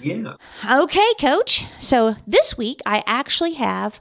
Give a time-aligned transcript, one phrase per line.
[0.00, 0.34] Yeah.
[0.70, 1.66] Okay, coach.
[1.78, 4.00] So this week I actually have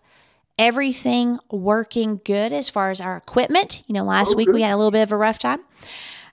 [0.60, 3.84] everything working good as far as our equipment.
[3.88, 4.56] You know, last Oh, week good.
[4.56, 5.62] we had a little bit of a rough time.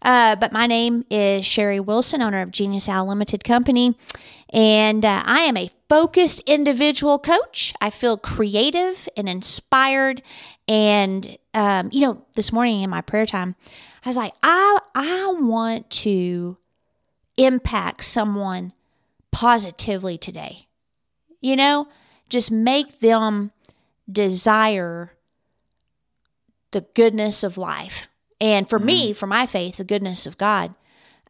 [0.03, 3.95] Uh, but my name is Sherri Wilson, owner of Genius Owl Limited Company.
[4.51, 7.75] And uh, I am a focused individual coach.
[7.83, 10.23] I feel creative and inspired.
[10.67, 13.57] And, um, you know, this morning in my prayer time,
[14.05, 16.57] I was like, I, I want to
[17.37, 18.73] impact someone
[19.33, 20.67] positively today.
[21.41, 21.89] You know,
[22.29, 23.53] just make them
[24.11, 25.13] desire
[26.71, 28.09] the goodness of life.
[28.41, 30.75] And for me, for my faith, the goodness of God.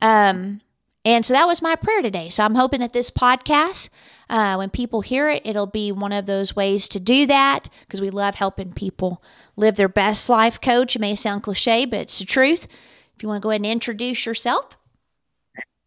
[0.01, 0.61] Um,
[1.05, 2.29] and so that was my prayer today.
[2.29, 3.89] So I'm hoping that this podcast,
[4.29, 8.01] uh, when people hear it, it'll be one of those ways to do that because
[8.01, 9.23] we love helping people
[9.57, 10.95] live their best life, coach.
[10.95, 12.67] It may sound cliche, but it's the truth.
[13.17, 14.77] If you want to go ahead and introduce yourself.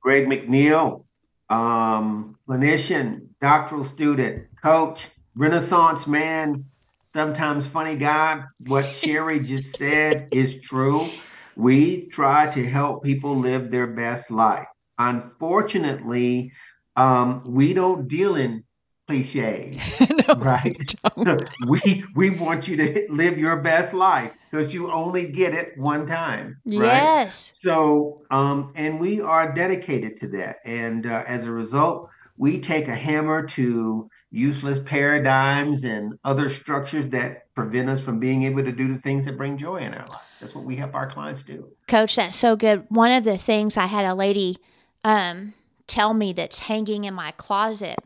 [0.01, 1.03] Greg McNeil,
[1.53, 6.65] um, clinician, doctoral student, coach, Renaissance man,
[7.13, 8.43] sometimes funny guy.
[8.65, 11.07] What Sherri just said is true.
[11.55, 14.65] We try to help people live their best life.
[14.97, 16.51] Unfortunately,
[16.95, 18.63] um, we don't deal in
[19.07, 19.77] cliches,
[20.27, 20.95] no, right?
[21.67, 26.07] we we want you to live your best life because you only get it one
[26.07, 27.03] time, right?
[27.03, 27.59] Yes.
[27.61, 30.57] So, um, and we are dedicated to that.
[30.65, 37.09] And uh, as a result, we take a hammer to useless paradigms and other structures
[37.11, 40.05] that prevent us from being able to do the things that bring joy in our
[40.07, 40.21] life.
[40.39, 41.69] That's what we help our clients do.
[41.87, 42.85] Coach, that's so good.
[42.89, 44.57] One of the things I had a lady
[45.03, 45.53] um,
[45.87, 47.99] tell me that's hanging in my closet.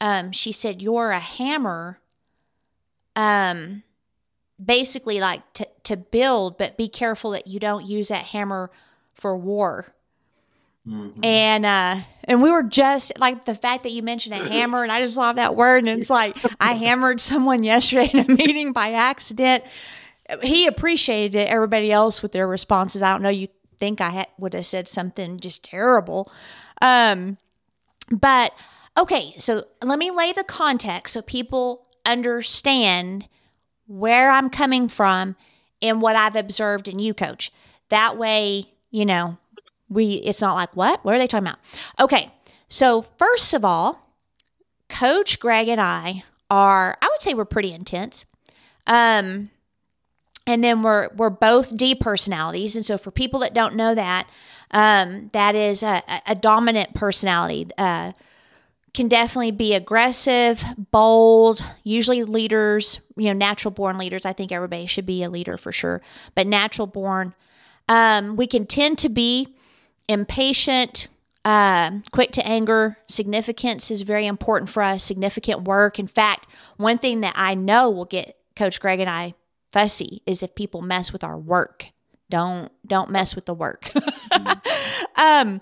[0.00, 2.00] Um, she said, "You're a hammer."
[3.16, 3.82] Um,
[4.64, 8.70] basically, like to to build, but be careful that you don't use that hammer
[9.14, 9.94] for war.
[10.88, 11.24] Mhm.
[11.24, 14.90] And uh, and we were just like the fact that you mentioned a hammer, and
[14.92, 15.86] I just love that word.
[15.86, 19.64] And it's like I hammered someone yesterday in a meeting by accident.
[20.42, 21.48] He appreciated it.
[21.48, 23.28] Everybody else with their responses, I don't know.
[23.30, 26.30] You think I had, would have said something just terrible,
[26.80, 27.36] um,
[28.10, 28.52] but
[29.00, 29.34] okay.
[29.38, 33.28] So let me lay the context so people understand
[33.86, 35.36] where I'm coming from
[35.82, 37.50] and what I've observed in you, Coach.
[37.88, 39.38] That way, you know,
[39.90, 41.58] we it's not like what what are they talking about
[41.98, 42.30] okay
[42.68, 44.14] so first of all
[44.88, 48.24] coach greg and i are i would say we're pretty intense
[48.86, 49.50] um
[50.46, 54.28] and then we're we're both d personalities and so for people that don't know that
[54.70, 58.12] um that is a, a- dominant personality uh
[58.92, 64.26] can definitely be aggressive, bold, usually leaders, you know, natural born leaders.
[64.26, 66.02] I think everybody should be a leader for sure,
[66.34, 67.34] but natural born.
[67.88, 69.54] Um, we can tend to be
[70.08, 71.08] impatient,
[71.44, 72.98] um, quick to anger.
[73.08, 75.98] Significance is very important for us, significant work.
[75.98, 76.46] In fact,
[76.76, 79.34] one thing that I know will get Coach Greg and I
[79.72, 81.86] fussy is if people mess with our work.
[82.28, 83.90] Don't don't mess with the work.
[85.16, 85.60] um,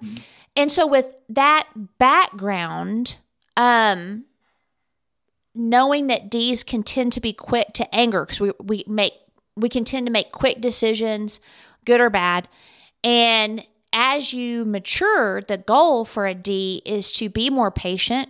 [0.58, 3.18] and so with that background,
[3.56, 4.24] um,
[5.54, 9.12] knowing that D's can tend to be quick to anger because we, we make
[9.54, 11.40] we can tend to make quick decisions,
[11.84, 12.48] good or bad.
[13.04, 18.28] And as you mature, the goal for a D is to be more patient,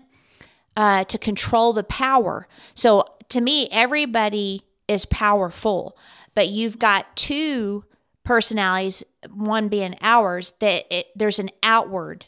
[0.77, 2.47] uh, to control the power.
[2.75, 5.97] So to me, everybody is powerful,
[6.35, 7.85] but you've got two
[8.23, 9.03] personalities,
[9.35, 12.27] one being ours, that it, there's an outward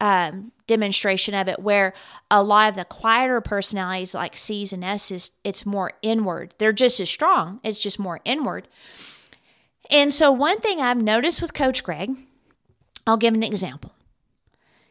[0.00, 1.94] um, demonstration of it where
[2.30, 6.54] a lot of the quieter personalities like C's and S's, it's more inward.
[6.58, 8.68] They're just as strong, it's just more inward.
[9.90, 12.16] And so, one thing I've noticed with Coach Greg,
[13.06, 13.94] I'll give an example.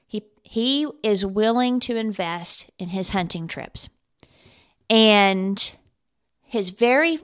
[0.06, 3.90] He, he is willing to invest in his hunting trips.
[4.90, 5.76] And
[6.44, 7.20] his very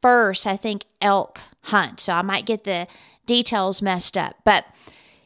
[0.00, 2.00] first, I think, elk hunt.
[2.00, 2.86] So I might get the
[3.26, 4.64] details messed up, but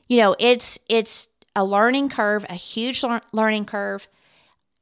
[0.08, 4.08] you know, it's it's a learning curve, a huge lear- learning curve.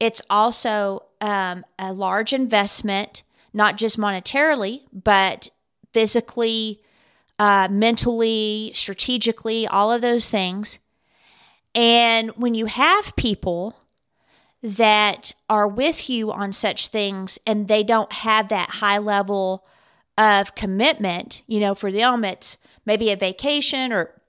[0.01, 3.23] It's also um, a large investment,
[3.53, 5.49] not just monetarily, but
[5.93, 6.83] physically,
[7.39, 10.79] uh, mentally, strategically, all of those things.
[11.75, 13.77] And when you have people
[14.63, 19.67] that are with you on such things and they don't have that high level
[20.19, 24.21] of commitment, you know, for the it's maybe a vacation or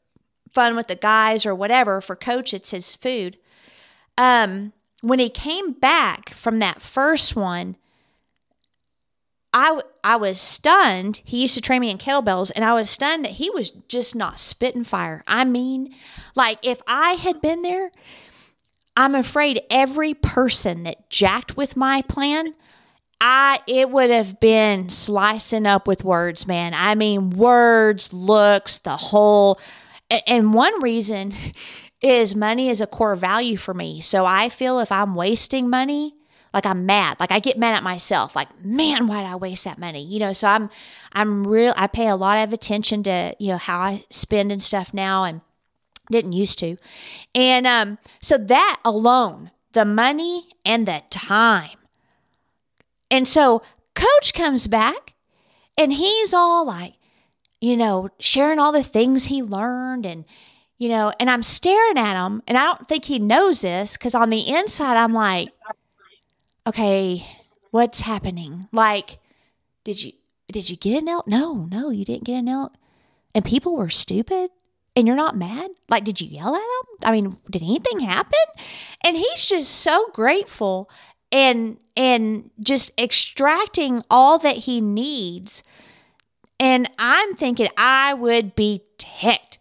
[0.52, 2.02] fun with the guys or whatever.
[2.02, 3.38] For coach, it's his food.
[4.18, 7.76] Um, when he came back from that first one,
[9.54, 11.22] I, I was stunned.
[11.26, 14.16] He used to train me in kettlebells, and I was stunned that he was just
[14.16, 15.24] not spitting fire.
[15.28, 15.94] I mean,
[16.36, 17.92] like if I had been there,
[18.98, 22.56] I'm afraid every person that jacked with my plan,
[23.22, 26.74] I it would have been slicing up with words, man.
[26.74, 29.60] I mean, words, looks, the whole.
[30.28, 31.34] And one reason
[32.02, 34.02] is money is a core value for me.
[34.02, 36.16] So I feel if I'm wasting money,
[36.54, 37.20] like I'm mad.
[37.20, 38.36] Like I get mad at myself.
[38.36, 40.04] Like, man, why did I waste that money?
[40.06, 40.70] You know, so I'm
[41.14, 44.62] I'm real I pay a lot of attention to, you know, how I spend and
[44.62, 45.42] stuff now and
[46.12, 46.78] didn't used to.
[47.34, 51.78] And um, so that alone, the money and the time.
[53.14, 53.62] And so
[53.94, 55.14] coach comes back
[55.78, 56.96] and he's all like,
[57.62, 60.26] you know, sharing all the things he learned and
[60.80, 64.16] you know, and I'm staring at him and I don't think he knows this cuz
[64.16, 65.50] on the inside I'm like
[66.66, 67.28] okay,
[67.70, 68.68] what's happening?
[68.72, 69.20] Like
[69.84, 70.14] did you
[70.52, 71.28] did you get an elk?
[71.28, 72.74] No, no, you didn't get an elk.
[73.36, 74.50] And people were stupid
[74.96, 75.72] and you're not mad?
[75.90, 76.98] Like, did you yell at him?
[77.04, 78.40] I mean, did anything happen?
[79.04, 80.90] And he's just so grateful
[81.34, 85.64] and and just extracting all that he needs.
[86.60, 89.60] And I'm thinking I would be ticked.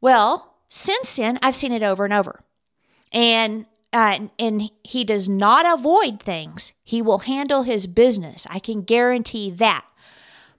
[0.00, 2.44] Well, since then, I've seen it over and over.
[3.12, 6.74] And uh, and he does not avoid things.
[6.84, 8.46] He will handle his business.
[8.48, 9.84] I can guarantee that.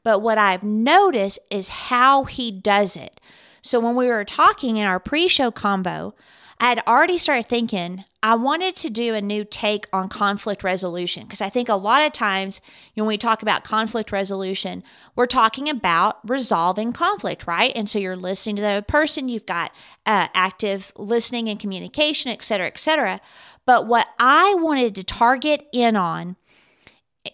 [0.03, 3.21] But what I've noticed is how he does it.
[3.61, 6.15] So when we were talking in our pre show combo,
[6.61, 11.23] I had already started thinking I wanted to do a new take on conflict resolution
[11.23, 12.61] because I think a lot of times
[12.93, 14.83] you know, when we talk about conflict resolution,
[15.15, 17.71] we're talking about resolving conflict, right?
[17.75, 19.71] And so you're listening to the other person, you've got
[20.05, 23.21] uh, active listening and communication, et cetera, et cetera.
[23.65, 26.35] But what I wanted to target in on,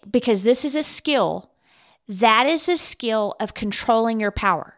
[0.09, 1.51] because this is a skill,
[2.07, 4.76] that is a skill of controlling your power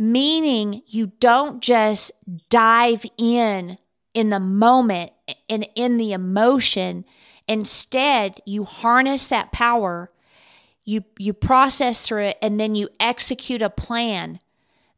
[0.00, 2.10] meaning you don't just
[2.48, 3.76] dive in
[4.14, 5.12] in the moment
[5.46, 7.04] and in the emotion.
[7.46, 10.10] Instead, you harness that power,
[10.86, 14.40] you you process through it, and then you execute a plan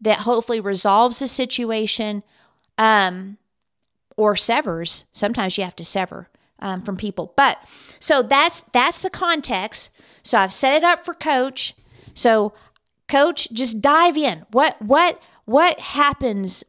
[0.00, 2.22] that hopefully resolves the situation
[2.78, 3.38] um,
[4.16, 5.04] or severs.
[5.10, 6.28] Sometimes you have to sever
[6.60, 7.58] um, from people, but
[7.98, 9.90] so that's that's the context.
[10.22, 11.74] So I've set it up for coach.
[12.14, 12.52] So
[13.12, 14.46] coach just dive in.
[14.50, 16.64] What what what happens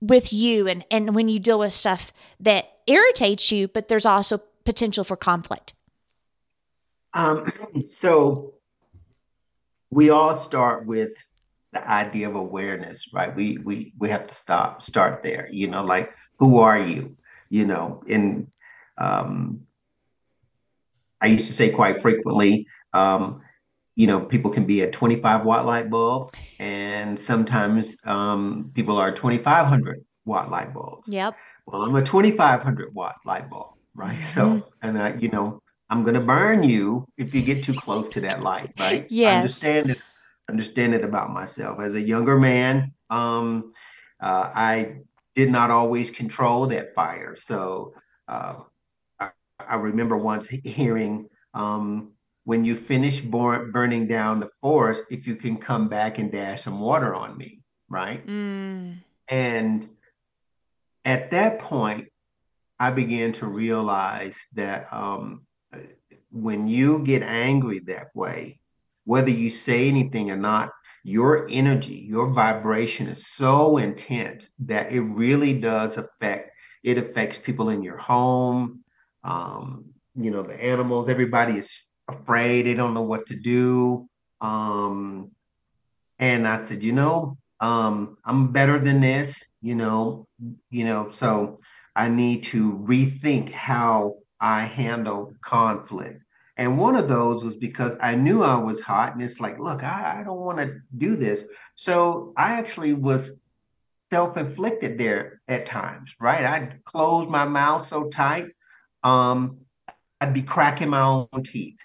[0.00, 4.42] with you and and when you deal with stuff that irritates you but there's also
[4.64, 5.72] potential for conflict?
[7.14, 7.50] Um
[7.90, 8.54] so
[9.90, 11.12] we all start with
[11.72, 13.34] the idea of awareness right?
[13.34, 15.48] We we we have to stop start there.
[15.50, 17.16] You know like who are you?
[17.48, 18.48] You know in
[18.98, 19.60] um
[21.20, 23.42] i used to say quite frequently um
[23.96, 29.10] you know, people can be a 25 watt light bulb, and sometimes um, people are
[29.10, 31.08] 2,500 watt light bulbs.
[31.08, 31.34] Yep.
[31.66, 34.18] Well, I'm a 2,500 watt light bulb, right?
[34.18, 34.60] Mm-hmm.
[34.60, 38.10] So, and I, you know, I'm going to burn you if you get too close
[38.10, 39.06] to that light, right?
[39.10, 39.32] yes.
[39.32, 39.98] I understand it.
[40.48, 42.92] Understand it about myself as a younger man.
[43.10, 43.72] Um,
[44.20, 44.98] uh, I
[45.34, 47.94] did not always control that fire, so
[48.28, 48.56] uh,
[49.18, 52.12] I, I remember once hearing um,
[52.46, 56.78] when you finish burning down the forest, if you can come back and dash some
[56.78, 58.24] water on me, right?
[58.24, 58.98] Mm.
[59.26, 59.88] And
[61.04, 62.06] at that point,
[62.78, 65.44] I began to realize that um,
[66.30, 68.60] when you get angry that way,
[69.02, 70.70] whether you say anything or not,
[71.02, 76.52] your energy, your vibration is so intense that it really does affect.
[76.84, 78.84] It affects people in your home.
[79.24, 81.08] Um, you know, the animals.
[81.08, 84.08] Everybody is afraid, they don't know what to do.
[84.40, 85.30] Um,
[86.18, 90.26] and I said, you know, um, I'm better than this, you know,
[90.70, 91.60] you know, so
[91.94, 96.22] I need to rethink how I handle conflict.
[96.58, 99.82] And one of those was because I knew I was hot, and it's like, look,
[99.82, 101.44] I, I don't want to do this.
[101.74, 103.30] So I actually was
[104.10, 106.44] self-inflicted there at times, right?
[106.44, 108.48] I'd close my mouth so tight,
[109.02, 109.58] um,
[110.20, 111.76] I'd be cracking my own teeth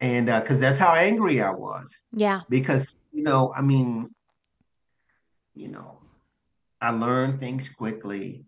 [0.00, 1.94] and because uh, that's how angry I was.
[2.12, 2.40] Yeah.
[2.48, 4.14] Because you know, I mean,
[5.54, 5.98] you know,
[6.80, 8.44] I learn things quickly.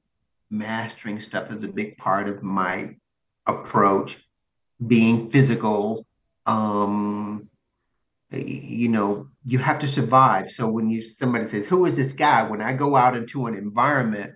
[0.52, 2.97] Mastering stuff is a big part of my
[3.47, 4.19] approach.
[4.85, 6.07] Being physical,
[6.47, 7.49] um,
[8.30, 10.50] you know, you have to survive.
[10.50, 13.54] So when you somebody says, "Who is this guy?" When I go out into an
[13.54, 14.33] environment,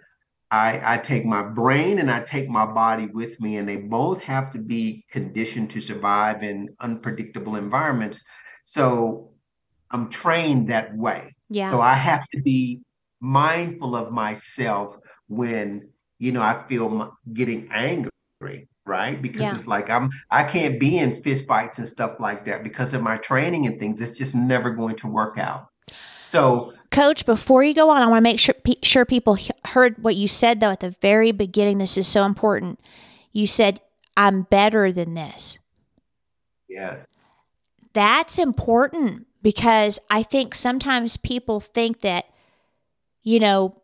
[0.55, 4.21] I, I take my brain and I take my body with me, and they both
[4.23, 8.23] have to be conditioned to survive in unpredictable environments.
[8.63, 9.31] So
[9.91, 11.35] I'm trained that way.
[11.51, 11.71] Yeah.
[11.71, 12.83] So I have to be
[13.21, 14.97] mindful of myself
[15.29, 19.21] when you know, I feel my, getting angry, right?
[19.21, 19.55] Because Yeah.
[19.57, 23.17] it's like I'm I can't be in fistfights and stuff like that because of my
[23.17, 24.01] training and things.
[24.01, 25.67] It's just never going to work out.
[26.35, 29.51] So Coach, before you go on, I want to make sure pe- sure people he-
[29.67, 31.79] heard what you said though at the very beginning.
[31.79, 32.81] This is so important.
[33.33, 33.81] You said,
[34.17, 35.59] "I'm better than this."
[36.69, 37.05] yeah,
[37.93, 42.25] That's important because I think sometimes people think that,
[43.23, 43.83] you know,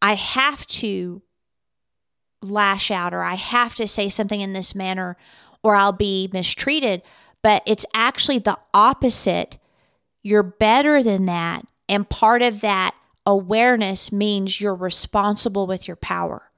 [0.00, 1.20] I have to
[2.40, 5.18] lash out or I have to say something in this manner
[5.62, 7.02] or I'll be mistreated.
[7.42, 9.58] But it's actually the opposite.
[10.22, 11.66] You're better than that.
[11.88, 12.94] And part of that
[13.26, 16.50] awareness means you're responsible with your power.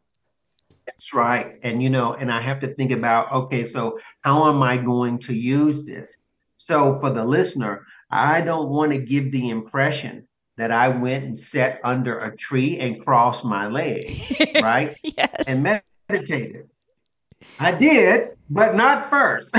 [0.87, 1.59] that's right.
[1.63, 5.19] And you know, and I have to think about, okay, so how am I going
[5.21, 6.13] to use this?
[6.57, 11.39] So for the listener, I don't want to give the impression that I went and
[11.39, 14.97] sat under a tree and crossed my legs, right?
[15.03, 15.45] yes.
[15.49, 16.69] and meditated.
[17.59, 19.51] I did, but not first.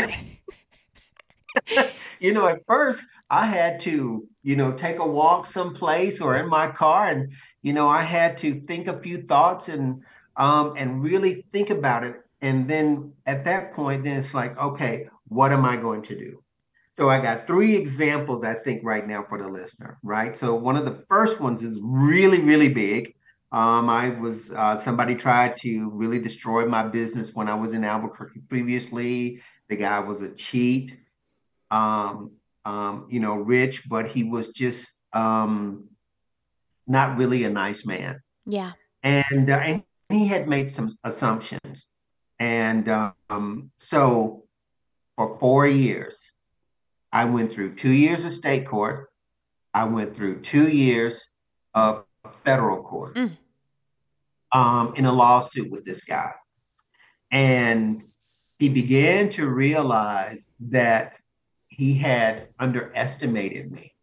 [2.19, 6.48] you know, at first I had to, you know, take a walk someplace or in
[6.48, 10.03] my car, and you know, I had to think a few thoughts and
[10.38, 12.15] um and really think about it.
[12.41, 16.44] And then at that point, then it's like, okay, what am I going to do?
[16.91, 20.38] So I got three examples, I think, right now for the listener, right?
[20.38, 23.15] So one of the first ones is really, really big.
[23.51, 27.84] Um, I was uh, somebody tried to really destroy my business when I was in
[27.84, 29.41] Albuquerque previously.
[29.67, 30.98] The guy was a cheat,
[31.70, 32.32] um,
[32.65, 35.88] um, you know, rich, but he was just um,
[36.88, 38.19] not really a nice man.
[38.45, 38.72] yeah.
[39.03, 41.86] And uh, and he had made some assumptions,
[42.39, 42.89] and
[43.29, 44.45] um, so
[45.15, 46.17] for four years,
[47.12, 49.10] I went through two years of state court.
[49.75, 51.24] I went through two years
[51.75, 52.03] of
[52.43, 53.38] federal court Mm.
[54.51, 56.31] um, in a lawsuit with this guy.
[57.31, 58.03] And
[58.60, 61.13] he began to realize that
[61.75, 63.94] he had underestimated me.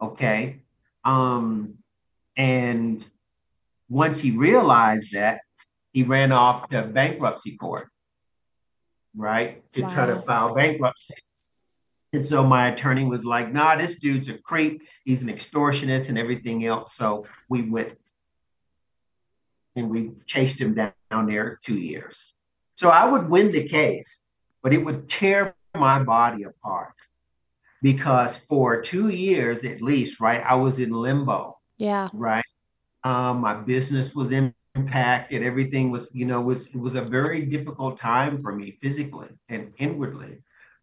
[0.00, 0.62] Okay.
[1.04, 1.74] Um,
[2.34, 3.04] and
[3.90, 5.42] once he realized that,
[5.92, 7.88] he ran off to bankruptcy court,
[9.14, 11.14] right, to try to file bankruptcy.
[12.14, 14.82] And so my attorney was like, nah, this dude's a creep.
[15.04, 16.94] He's an extortionist and everything else.
[16.94, 17.98] So we went
[19.76, 22.24] and we chased him down, down there two years.
[22.76, 24.18] So I would win the case,
[24.62, 26.94] but it would tear my body apart
[27.80, 32.08] because for two years at least, right, I was in limbo, Yeah.
[32.12, 32.44] right?
[33.04, 35.42] Um, my business was impacted.
[35.42, 39.72] Everything was, you know, was it was a very difficult time for me physically and
[39.78, 40.42] inwardly,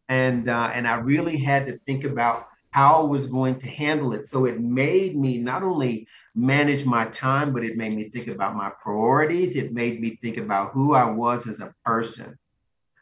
[0.09, 4.13] and uh, and I really had to think about how I was going to handle
[4.13, 4.25] it.
[4.25, 8.55] So it made me not only manage my time, but it made me think about
[8.55, 9.55] my priorities.
[9.55, 12.37] It made me think about who I was as a person.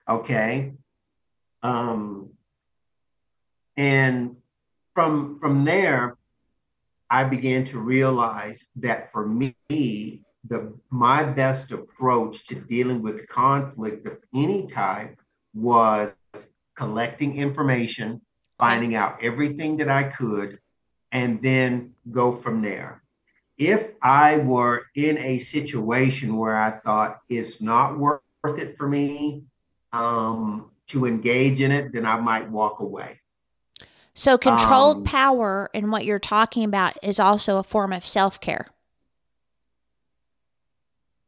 [0.07, 0.73] Okay.
[1.63, 2.29] Um,
[3.75, 4.35] and
[4.93, 6.17] from from there,
[7.09, 14.07] I began to realize that for me, the my best approach to dealing with conflict
[14.07, 15.19] of any type
[15.53, 16.13] was
[16.75, 18.21] collecting information,
[18.57, 20.59] finding out everything that I could,
[21.11, 23.03] and then go from there.
[23.57, 29.43] If I were in a situation where I thought it's not worth it for me
[29.91, 33.19] um, to engage in it, then I might walk away.
[34.13, 38.67] So controlled Um, power and what you're talking about is also a form of self-care.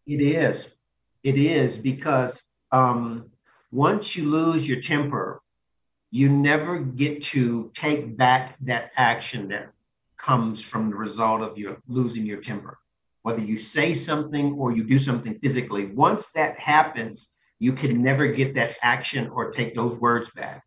[0.07, 0.67] It is.
[1.23, 3.29] It is because um,
[3.71, 5.41] once you lose your temper,
[6.09, 9.71] you never get to take back that action that
[10.17, 12.79] comes from the result of your losing your temper.
[13.21, 17.27] Whether you say something or you do something physically, once that happens,
[17.59, 20.63] you can never get that action or take those words back.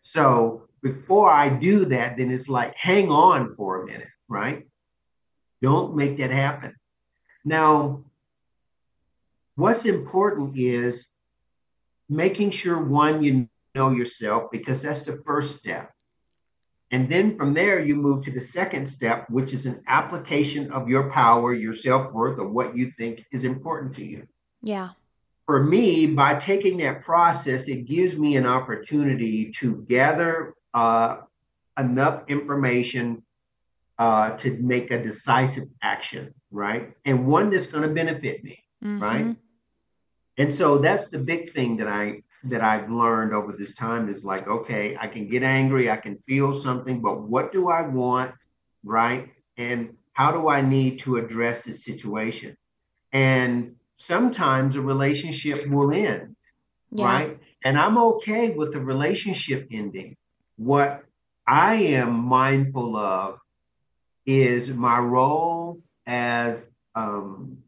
[0.00, 4.66] So before I do that, then it's like, hang on for a minute, right?
[5.60, 6.74] Don't make that happen.
[7.44, 8.04] Now,
[9.56, 11.06] what's important is
[12.08, 15.90] making sure one, you know yourself, because that's the first step.
[16.92, 20.88] And then from there, you move to the second step, which is an application of
[20.88, 24.28] your power, your self worth, of what you think is important to you.
[24.62, 24.90] Yeah.
[25.46, 31.18] For me, by taking that process, it gives me an opportunity to gather uh,
[31.78, 33.22] enough information
[33.98, 36.92] uh, to make a decisive action, right?
[37.04, 39.24] And one that's going to benefit me right?
[39.24, 39.36] Mhm.
[40.38, 44.22] And so that's the big thing that I that I've learned over this time is
[44.22, 48.34] like, okay, I can get angry, I can feel something, but what do I want,
[48.84, 49.30] right?
[49.56, 52.56] And how do I need to address this situation?
[53.10, 56.36] And sometimes a relationship will end,
[56.92, 57.04] Yeah.
[57.04, 57.38] right?
[57.64, 60.16] And I'm okay with the relationship ending.
[60.56, 61.04] What
[61.46, 63.40] I am mindful of
[64.24, 67.58] is my role as um,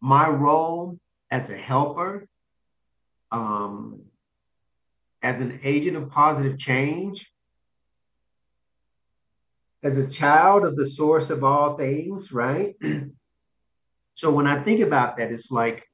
[0.00, 0.98] my role
[1.30, 2.26] as a helper,
[3.30, 4.02] um,
[5.22, 7.30] as an agent of positive change,
[9.82, 12.74] as a child of the source of all things, right?
[14.20, 15.88] so when I think about that, it's like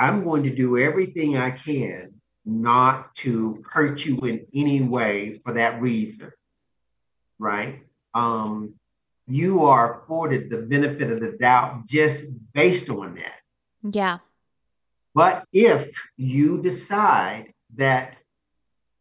[0.00, 5.52] I'm going to do everything I can not to hurt you in any way for
[5.54, 6.32] that reason,
[7.38, 7.84] right?
[8.14, 8.74] Um,
[9.28, 13.38] you are afforded the benefit of the doubt just based on that.
[13.88, 14.18] Yeah.
[15.14, 18.16] But if you decide that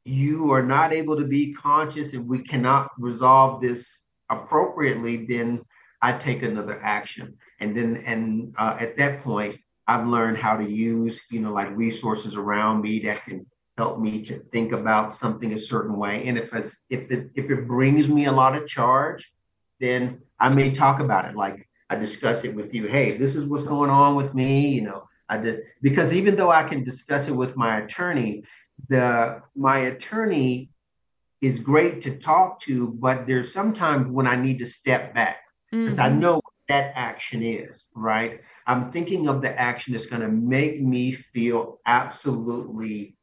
[0.06, 3.98] you are not able to be conscious and we cannot resolve this
[4.30, 5.64] appropriately, then
[6.02, 7.36] I take another action.
[7.60, 11.76] And then, and uh, at that point, I've learned how to use, you know, like
[11.76, 13.46] resources around me that can
[13.78, 16.28] help me to think about something a certain way.
[16.28, 19.32] And if it's, if it if it brings me a lot of charge,
[19.80, 21.36] then I may talk about it.
[21.36, 22.88] Like I discuss it with you.
[22.88, 24.68] Hey, this is what's going on with me.
[24.70, 28.44] You know, I did because even though I can discuss it with my attorney,
[28.90, 30.70] the my attorney
[31.42, 35.38] is great to talk to, but there's sometimes when I need to step back
[35.72, 36.02] because mm-hmm.
[36.02, 38.42] I know what that action is, right?
[38.66, 43.18] I'm thinking of the action that's going to make me feel absolutely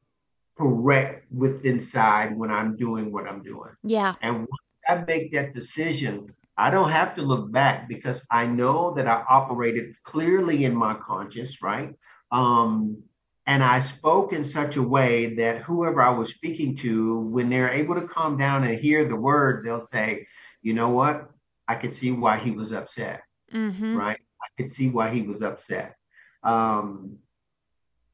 [0.57, 3.71] correct with inside when I'm doing what I'm doing.
[3.83, 4.15] Yeah.
[4.23, 4.49] And once
[4.89, 9.25] I make that decision, I don't have to look back because I know that I
[9.29, 11.95] operated clearly in my conscience, right?
[12.31, 13.03] Um,
[13.47, 17.69] and I spoke in such a way that whoever I was speaking to, when they're
[17.69, 20.27] able to calm down and hear the word, they'll say,
[20.63, 21.29] you know what?
[21.67, 23.97] I could see why he was upset, mm-hmm.
[23.97, 24.19] right?
[24.43, 25.97] I could see why he was upset.
[26.43, 27.19] Um,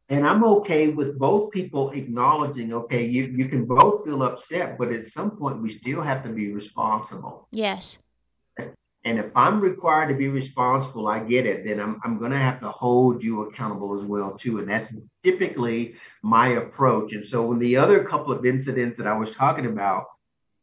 [0.09, 4.91] and I'm okay with both people acknowledging, okay, you, you can both feel upset, but
[4.91, 7.49] at some point we still have to be responsible.
[7.53, 7.99] Yes.
[9.05, 11.65] And if I'm required to be responsible, I get it.
[11.65, 14.59] Then I'm, I'm going to have to hold you accountable as well too.
[14.59, 14.93] And that's
[15.25, 17.15] typically my approach.
[17.15, 20.05] And so when the other couple of incidents that I was talking about,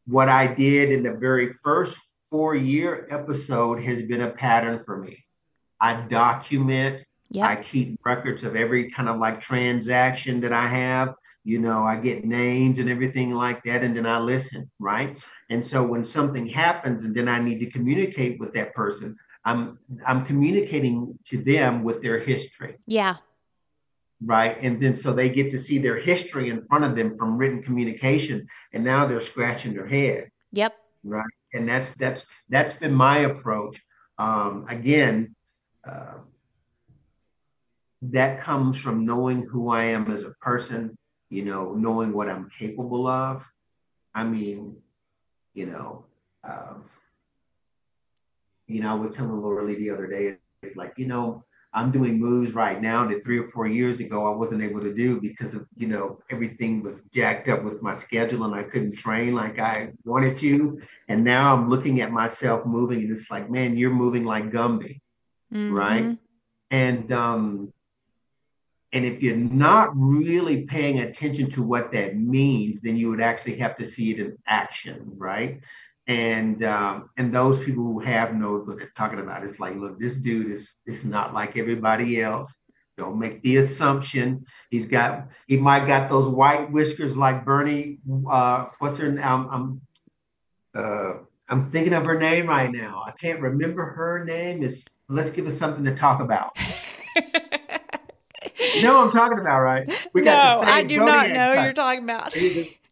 [0.06, 4.96] what I did in the very first four year episode has been a pattern for
[4.96, 5.24] me.
[5.80, 7.48] I document, yep.
[7.48, 11.14] I keep records of every kind of like transaction that I have.
[11.44, 15.18] You know, I get names and everything like that, and then I listen, right?
[15.48, 19.78] And so when something happens and then I need to communicate with that person, I'm
[20.04, 22.76] I'm communicating to them with their history.
[22.86, 23.16] Yeah.
[24.20, 24.58] Right.
[24.60, 27.62] And then so they get to see their history in front of them from written
[27.62, 28.48] communication.
[28.72, 30.30] And now they're scratching their head.
[30.52, 30.74] Yep.
[31.04, 31.24] Right.
[31.54, 33.80] And that's that's that's been my approach.
[34.18, 35.34] Um, again,
[35.88, 36.18] uh,
[38.02, 40.96] that comes from knowing who I am as a person,
[41.30, 43.44] you know, knowing what I'm capable of.
[44.14, 44.76] I mean,
[45.54, 46.04] you know,
[46.44, 46.84] um,
[48.66, 50.36] you know, I was telling Laura Lee the other day,
[50.74, 54.34] like, you know, I'm doing moves right now that three or four years ago I
[54.34, 58.44] wasn't able to do because of, you know, everything was jacked up with my schedule
[58.44, 60.80] and I couldn't train like I wanted to.
[61.08, 65.00] And now I'm looking at myself moving and it's like, man, you're moving like Gumby,
[65.52, 65.72] mm-hmm.
[65.72, 66.18] right?
[66.70, 67.72] And um,
[68.92, 73.56] and if you're not really paying attention to what that means, then you would actually
[73.58, 75.60] have to see it in action, right?
[76.08, 79.44] And um, and those people who have knows what they're talking about.
[79.44, 82.54] It's like, look, this dude is is not like everybody else.
[82.98, 85.28] Don't make the assumption he's got.
[85.46, 87.98] He might got those white whiskers like Bernie.
[88.28, 89.24] Uh, what's her name?
[89.24, 89.80] I'm, I'm,
[90.74, 91.12] uh,
[91.48, 93.04] I'm thinking of her name right now.
[93.06, 94.64] I can't remember her name.
[94.64, 96.58] Is let's give us something to talk about.
[98.58, 100.08] you know what I'm talking about, right?
[100.12, 101.64] We got no, I do not know type.
[101.64, 102.36] you're talking about.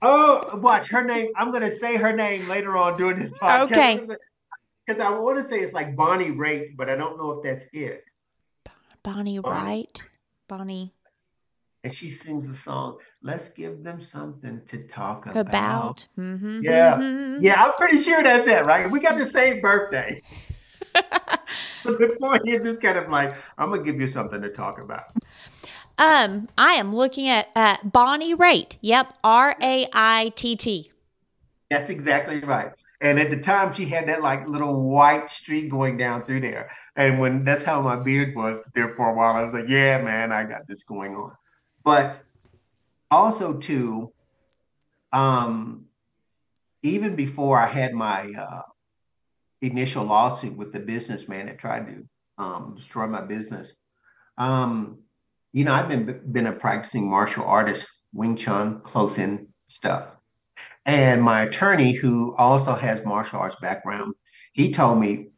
[0.02, 1.28] Oh, watch her name.
[1.36, 3.72] I'm going to say her name later on during this podcast.
[3.72, 4.06] Okay.
[4.86, 7.64] Because I want to say it's like Bonnie Raitt, but I don't know if that's
[7.72, 8.04] it.
[9.02, 10.04] Bonnie Wright.
[10.48, 10.92] Bonnie.
[11.82, 15.48] And she sings the song, Let's Give Them Something to Talk About.
[15.48, 16.08] About.
[16.18, 16.96] Mm-hmm, yeah.
[16.96, 17.44] Mm-hmm.
[17.44, 18.90] Yeah, I'm pretty sure that's it, right?
[18.90, 20.22] We got the same birthday.
[21.84, 24.48] but the point is, it's kind of like, I'm going to give you something to
[24.48, 25.04] talk about.
[25.98, 28.76] Um, I am looking at uh, Bonnie Raitt.
[28.82, 30.90] Yep, R A I T T.
[31.70, 32.72] That's exactly right.
[33.00, 36.70] And at the time, she had that like little white streak going down through there.
[36.96, 40.00] And when that's how my beard was there for a while, I was like, yeah,
[40.00, 41.32] man, I got this going on.
[41.84, 42.22] But
[43.10, 44.12] also, too,
[45.12, 45.86] um,
[46.82, 48.62] even before I had my uh,
[49.60, 52.08] initial lawsuit with the businessman that tried to
[52.42, 53.72] um, destroy my business.
[54.38, 54.98] Um,
[55.56, 60.14] you know, I've been been a practicing martial artist, Wing Chun, close in stuff.
[60.84, 64.12] And my attorney, who also has martial arts background,
[64.52, 65.28] he told me,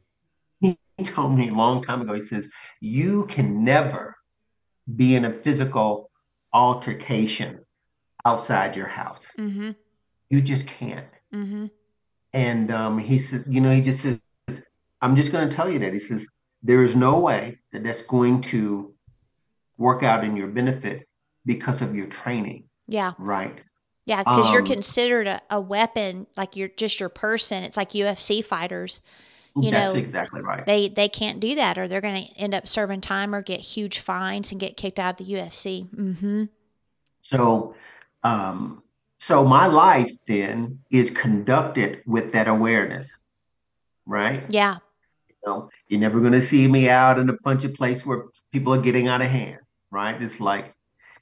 [0.61, 2.49] he told me a long time ago, he says,
[2.81, 4.17] you can never
[4.97, 6.11] be in a physical
[6.53, 7.61] altercation
[8.25, 9.25] outside your house.
[9.39, 9.71] Mm-hmm.
[10.31, 11.07] You just can't.
[11.33, 11.67] Mm-hmm.
[12.33, 14.19] And um, he said, you know, he just says,
[15.01, 15.93] I'm just going to tell you that.
[15.93, 16.27] He says,
[16.61, 18.95] there is no way that that's going to
[19.79, 21.09] work out in your benefit
[21.47, 22.65] because of your training.
[22.89, 23.13] Yeah.
[23.19, 23.63] Right.
[24.07, 27.63] Yeah, because you're Um, considered a, a weapon, like you're just your person.
[27.65, 29.01] It's like UFC fighters.
[29.57, 30.65] You That's know, exactly right.
[30.65, 33.61] they they can't do that, or they're going to end up serving time or get
[33.61, 35.89] huge fines and get kicked out of the UFC.
[35.91, 36.45] Mm-hmm.
[37.21, 37.75] So,
[38.23, 38.83] um,
[39.19, 43.09] so my life then is conducted with that awareness,
[44.07, 44.45] right?
[44.49, 44.77] Yeah.
[45.29, 48.25] You know, you're never going to see me out in a bunch of places where
[48.53, 49.59] people are getting out of hand,
[49.91, 50.21] right?
[50.21, 50.75] It's like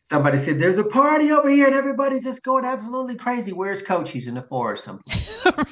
[0.02, 4.10] somebody said, "There's a party over here, and everybody's just going absolutely crazy." Where's Coach?
[4.10, 4.84] He's in the forest.
[4.84, 5.14] Something.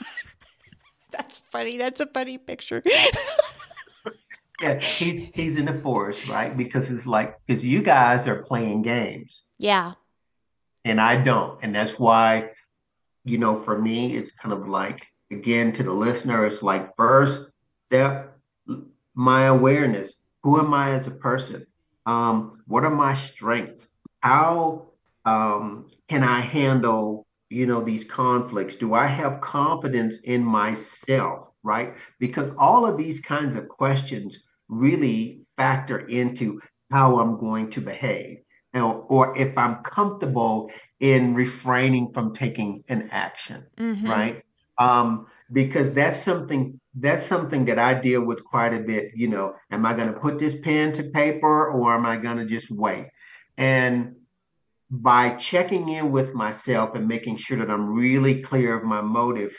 [1.10, 1.78] That's funny.
[1.78, 2.82] That's a funny picture.
[4.62, 6.56] Yeah, he's he's in the forest, right?
[6.56, 9.94] Because it's like because you guys are playing games, yeah.
[10.84, 12.50] and I don't, and that's why,
[13.24, 17.42] you know, for me, it's kind of like again to the listener, it's like first
[17.78, 18.38] step,
[19.14, 20.14] my awareness.
[20.44, 21.66] Who am I as a person?
[22.06, 23.88] Um, what are my strengths?
[24.20, 24.88] How
[25.24, 28.76] um, can I handle, you know, these conflicts?
[28.76, 31.94] Do I have confidence in myself, right?
[32.18, 34.38] Because all of these kinds of questions
[34.68, 38.38] really factor into how I'm going to behave.
[38.72, 44.08] Now, or if I'm comfortable in refraining from taking an action Mm-hmm.
[44.08, 44.42] right?
[44.78, 49.12] Um, because that's something that's something that I deal with quite a bit.
[49.14, 52.36] You know, am I going to put this pen to paper or am I going
[52.36, 53.08] to just wait?
[53.56, 54.16] And
[54.90, 59.56] by checking in with myself and making sure that I'm really clear of my motive,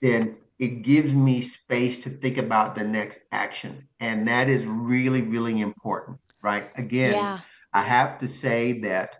[0.00, 3.88] then it gives me space to think about the next action.
[4.00, 6.70] And that is really, really important, right?
[6.76, 7.40] Again, Yeah.
[7.72, 9.16] I have to say that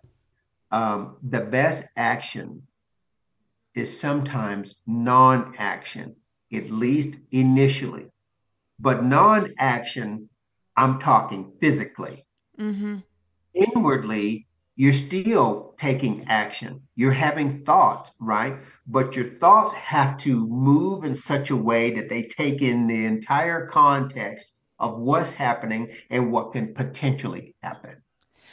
[0.70, 2.66] um, the best action
[3.74, 6.16] is sometimes non action,
[6.52, 8.06] at least initially.
[8.78, 10.28] But non action,
[10.76, 12.24] I'm talking physically.
[12.58, 12.98] Mm-hmm.
[13.54, 16.82] Inwardly, you're still taking action.
[16.96, 18.56] You're having thoughts, right?
[18.87, 23.04] But your thoughts have to move in such a way that they take in the
[23.04, 27.96] entire context of what's happening and what can potentially happen.